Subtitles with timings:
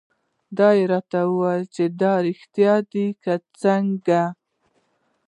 [0.57, 1.63] دې راته وویل:
[2.01, 4.21] دا رېښتیا دي که څنګه؟